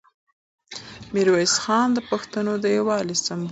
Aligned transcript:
میرویس 1.13 1.53
خان 1.63 1.87
د 1.93 1.99
پښتنو 2.09 2.51
د 2.63 2.65
یووالي 2.77 3.15
سمبول 3.25 3.47
و. 3.47 3.49